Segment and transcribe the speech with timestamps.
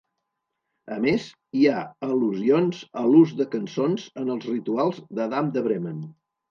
[0.95, 1.27] A més,
[1.59, 6.07] hi ha al·lusions a l'ús de cançons en els rituals d'Adam de Bremen.